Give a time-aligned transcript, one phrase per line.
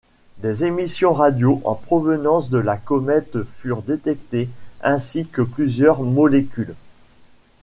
[0.39, 4.49] Des émissions radio en provenance de la comète furent détectées
[4.81, 6.73] ainsi que plusieurs molécules.